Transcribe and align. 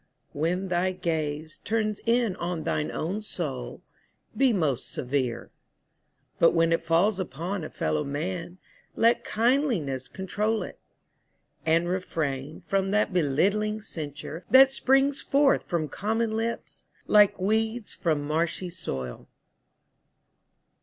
When 0.33 0.69
thy 0.69 0.93
gaze 0.93 1.59
Turns 1.59 2.01
in 2.07 2.35
on 2.37 2.63
thine 2.63 2.89
own 2.89 3.21
soul, 3.21 3.83
be 4.35 4.51
most 4.51 4.91
severe. 4.91 5.51
But 6.39 6.55
when 6.55 6.71
it 6.73 6.81
falls 6.81 7.19
upon 7.19 7.63
a 7.63 7.69
fellow 7.69 8.03
man 8.03 8.57
Let 8.95 9.23
kindliness 9.23 10.07
control 10.07 10.63
it; 10.63 10.79
and 11.67 11.87
refrain 11.87 12.61
From 12.61 12.89
that 12.89 13.13
belittling 13.13 13.79
censure 13.79 14.43
that 14.49 14.71
springs 14.71 15.21
forth 15.21 15.65
From 15.65 15.87
common 15.87 16.31
lips 16.35 16.87
like 17.05 17.39
weeds 17.39 17.93
from 17.93 18.25
marshy 18.25 18.69
soil. 18.71 19.29